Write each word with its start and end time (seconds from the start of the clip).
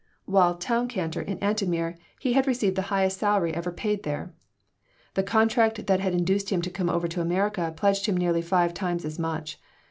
While 0.25 0.55
"town 0.57 0.87
cantor" 0.87 1.21
in 1.21 1.37
Antomir 1.43 1.95
he 2.19 2.33
had 2.33 2.47
received 2.47 2.75
the 2.75 2.81
highest 2.89 3.19
salary 3.19 3.53
ever 3.53 3.71
paid 3.71 4.01
there. 4.01 4.33
The 5.13 5.21
contract 5.21 5.85
that 5.85 5.99
had 5.99 6.13
induced 6.15 6.49
him 6.49 6.63
to 6.63 6.71
come 6.71 6.89
over 6.89 7.07
to 7.07 7.21
America 7.21 7.71
pledged 7.77 8.07
him 8.07 8.17
nearly 8.17 8.41
five 8.41 8.73
times 8.73 9.05
as 9.05 9.19
much. 9.19 9.59